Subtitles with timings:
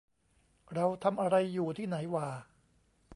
[0.73, 2.27] เราทำอะไรอยู่ที่ไหนหว่า